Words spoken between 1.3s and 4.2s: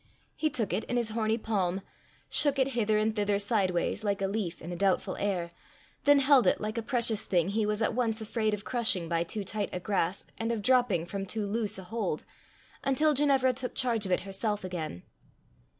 palm, shook it hither and thither sideways, like